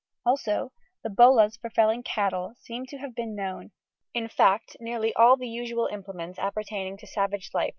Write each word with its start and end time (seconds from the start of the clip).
Also 0.25 0.71
the 1.03 1.11
bolas 1.11 1.57
for 1.57 1.69
felling 1.69 2.01
cattle 2.01 2.55
seems 2.57 2.89
to 2.89 2.97
have 2.97 3.13
been 3.13 3.35
known; 3.35 3.69
in 4.15 4.27
fact 4.27 4.75
nearly 4.79 5.13
all 5.13 5.37
the 5.37 5.47
usual 5.47 5.85
implements 5.85 6.39
appertaining 6.39 6.97
to 6.97 7.05
savage 7.05 7.51
life 7.53 7.53
were 7.53 7.63
in 7.65 7.69
use. 7.69 7.69